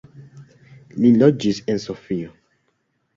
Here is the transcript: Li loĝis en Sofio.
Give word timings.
Li 1.03 1.11
loĝis 1.23 1.59
en 1.73 1.83
Sofio. 1.83 2.33